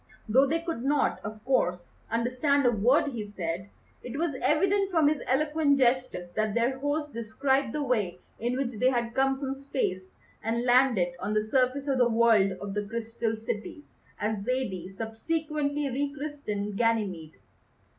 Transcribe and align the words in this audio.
Though 0.27 0.47
they 0.47 0.61
could 0.61 0.83
not, 0.83 1.19
of 1.23 1.45
course, 1.45 1.93
understand 2.09 2.65
a 2.65 2.71
word 2.71 3.09
he 3.11 3.23
said, 3.23 3.69
it 4.01 4.17
was 4.17 4.33
evident 4.41 4.89
from 4.89 5.07
his 5.07 5.21
eloquent 5.27 5.77
gestures 5.77 6.27
that 6.31 6.55
their 6.55 6.79
host 6.79 7.13
described 7.13 7.71
the 7.71 7.83
way 7.83 8.17
in 8.39 8.57
which 8.57 8.79
they 8.79 8.89
had 8.89 9.13
come 9.13 9.39
from 9.39 9.53
Space 9.53 10.09
and 10.43 10.65
landed 10.65 11.13
on 11.19 11.35
the 11.35 11.43
surface 11.43 11.87
of 11.87 11.99
the 11.99 12.09
World 12.09 12.53
of 12.53 12.73
the 12.73 12.87
Crystal 12.87 13.35
Cities, 13.37 13.83
as 14.19 14.43
Zaidie 14.43 14.89
subsequently 14.89 15.87
re 15.91 16.11
christened 16.17 16.75
Ganymede. 16.79 17.35